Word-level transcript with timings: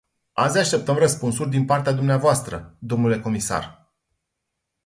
Azi 0.33 0.57
așteptăm 0.57 0.95
răspunsuri 0.95 1.49
din 1.49 1.65
partea 1.65 1.91
dvs., 1.91 2.41
dle 2.79 3.19
comisar. 3.19 3.91